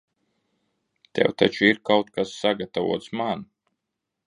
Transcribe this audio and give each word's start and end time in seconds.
Tev 1.19 1.35
taču 1.41 1.67
ir 1.67 1.81
kaut 1.91 2.11
kas 2.17 2.33
sagatavots 2.41 3.13
man? 3.23 3.47